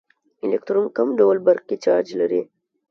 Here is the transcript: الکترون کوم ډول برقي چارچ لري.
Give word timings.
الکترون 0.45 0.85
کوم 0.95 1.09
ډول 1.19 1.37
برقي 1.47 1.75
چارچ 1.85 2.07
لري. 2.19 2.41